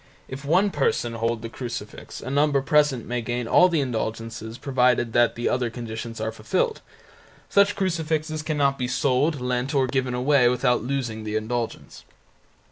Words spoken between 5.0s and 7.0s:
the other conditions are fulfilled by